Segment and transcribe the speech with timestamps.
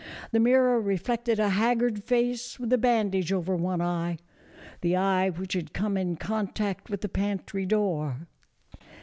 [0.31, 4.17] The mirror reflected a haggard face with a bandage over one eye
[4.81, 8.25] the eye which had come in contact with the pantry door.